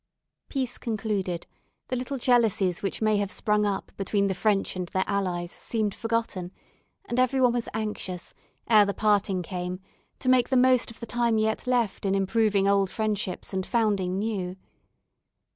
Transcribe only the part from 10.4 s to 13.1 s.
the most of the time yet left in improving old